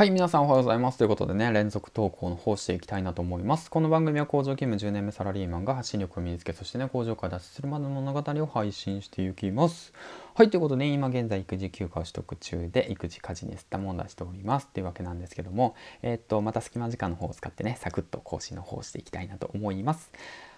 [0.00, 0.96] はい、皆さんおはようございます。
[0.96, 3.70] ということでね、連続投稿の方していきたいなと思います。
[3.70, 9.92] この番組は工場勤務10年目サラリーマンが発信力を身につけ、そしてね、工場から脱出するまでの物語を配信していきます。
[10.34, 14.68] はい、ということで、ね今現在育児休暇を取得中で、育児家事に吸ったもんだしております。
[14.68, 20.10] というわけなんですけども、えー、っと、また隙間時間の方を使ってね、サクッと更新の方していきたいなと思います。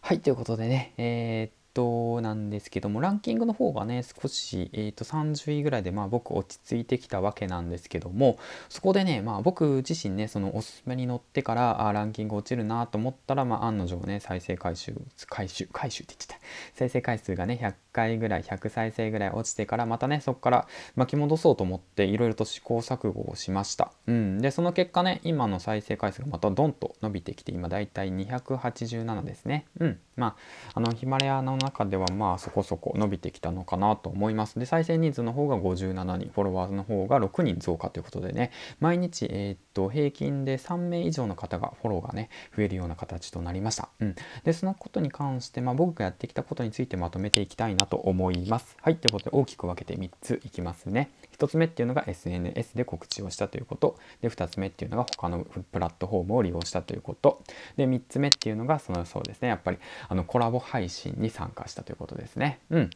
[0.00, 8.38] はい、ということでね、えー、となんですけどもランキングの方がね少し、えー、と30位ぐらいでまあ僕落ち着いてきたわけなんですけども
[8.68, 14.94] そこでねまあ僕自身ねそのおすすめに乗ってからあランキング落ちるなと思ったらまあ案の定ね再生回収
[15.28, 16.38] 回収回収って言ってた。
[16.74, 23.92] 再生回数がね100回ぐらい100再生ぐらい落ちてからまたねそこから巻き戻そうと思っていろいろと試行錯誤をしました。
[24.06, 24.38] うん。
[24.38, 29.66] でその結果ね今の再生回数がまたドンと伸びてきて今だいたい287ですね。
[29.80, 29.98] うん。
[30.16, 30.36] ま
[30.72, 34.58] ああのヒマラヤの中ではまあそこそこ伸びてきたのかなと思います。
[34.58, 38.50] で、再生人数の方が57人、フォロワーの方が6人増加ということでね、
[38.80, 43.88] 毎日、えー、っと、平均で3名以上の方がフォローがね、増えるような形となりました。
[44.00, 44.14] うん。
[44.44, 48.76] で、そのことに関して、まあ僕がやってきたことについてまとめていきたいなと思います。
[48.80, 51.10] はい、ということで大きく分けて3ついきますね。
[51.38, 53.96] 1つ目っていうのが SNS で告知をしたということ。
[54.20, 57.42] で、2つ目っていうのが他のプラットフォームを利用したということ。
[57.76, 59.78] で、3つ目っていうのが、そのそうですね、やっぱり
[60.08, 62.58] あのコラボ配信に参加したということですね。
[62.70, 62.90] うん。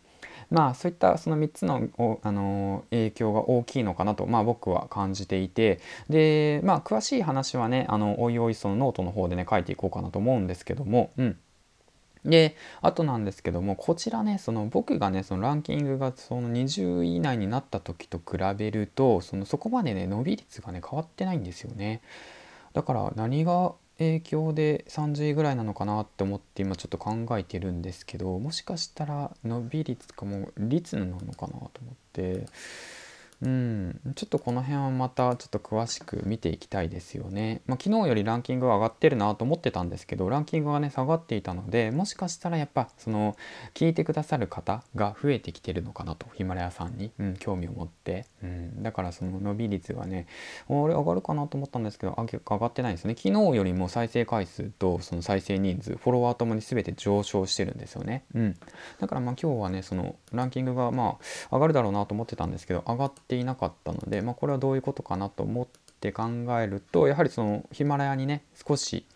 [0.51, 1.89] まあそういったその3つの
[2.23, 11.39] あの影響が大きいのかなと、まあ、僕は感じていてでまあ詳しい話はねあのおいおいそのノートの方でね書いていこうかなと思うんですけども、うん、
[12.25, 22.01] で、あとなんですけども、こちらね、その僕がね、そのランキングがその20位以内になった時と比べると、そのそこまでね、伸び率がね、変わってないんですよね。
[22.73, 31.69] だから何が影響で30位ぐらいなのかなって思って今ちょっと考えてるんですけど、もしかしたら伸び率かも率なのかなと思っ
[32.13, 32.47] て、
[33.43, 37.61] うん、ちょっとこの辺はまたちょっと詳しく見ていきたいですよね。
[37.67, 43.37] まあ、昨日よりランキングは上がってるなと思ってたんですけどランキングがね下がっていたのでもしかしたらやっぱその
[43.75, 50.29] 聞いてくださる方が増えてきてるのかなとヒマラヤさんに、うん、興味を持って、うん、だからその伸び率がね
[50.69, 53.17] 俺上がるかなと思ったんですけど上がってないですね。
[53.17, 58.25] 昨日よりも再生回数とその再生人数フォロワーともに全て上昇してるんですよね。
[58.35, 58.57] うん、
[59.01, 61.19] だからまあ今日はねそのランキングがま
[61.51, 65.67] あ上がるだろうなと思ってたんですけど上がってていなかったので、まあ、これはどういうことかなと思っ
[66.01, 66.25] て考
[66.61, 69.07] えるとやはりそのヒマラヤにね少し、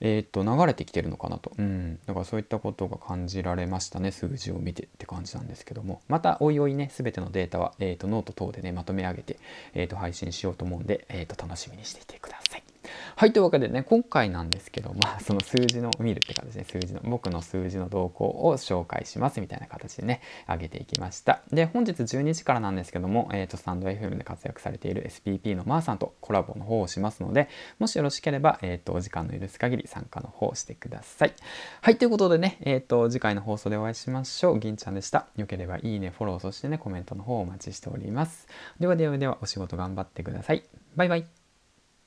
[0.00, 6.00] えー、と流れてきてるのかなと、うん、だからそういったことが感じられましたね数字を見てって感じなんですけども。
[6.06, 9.38] またおいおいね全てのデータは、えー、とノート等でねまとめ上げて、
[9.74, 12.77] えー、と配信しようと思うんで、えー、と楽しみにしていてください。
[13.18, 21.42] はい、というわけでね、今回なんですけど、まあ、その数字の見るって形で、数字の、僕の数字の動向を紹介しますみたいな形でね、上げていきました。
[21.52, 27.48] で、本日12時からなんですけども、えっ、ー、と、スタンド FM で活躍されている SPP のまーさんとコラボの方をしますので、
[27.80, 31.34] もしよろしければ、えっ、ー、と、お時間の許す限り参加の方してください。
[31.82, 34.60] はい、ということでね、えっ、ー、と、次回の放送でお会いしましょう。
[34.60, 35.26] 銀ちゃんでした。
[35.34, 38.46] よければいいね、フォロー、そしてね、コメントの方をお待ちしております。
[38.78, 40.62] ではではでは、お仕事頑張ってください。
[40.94, 41.37] バイバイ。